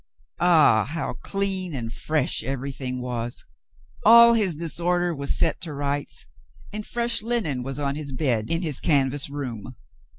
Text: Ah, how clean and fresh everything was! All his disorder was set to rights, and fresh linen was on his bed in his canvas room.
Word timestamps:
Ah, 0.39 0.85
how 0.85 1.13
clean 1.13 1.75
and 1.75 1.93
fresh 1.93 2.41
everything 2.43 3.03
was! 3.03 3.45
All 4.03 4.33
his 4.33 4.55
disorder 4.55 5.13
was 5.13 5.37
set 5.37 5.61
to 5.61 5.75
rights, 5.75 6.25
and 6.73 6.83
fresh 6.83 7.21
linen 7.21 7.61
was 7.61 7.77
on 7.77 7.93
his 7.95 8.11
bed 8.11 8.49
in 8.49 8.63
his 8.63 8.79
canvas 8.79 9.29
room. 9.29 9.75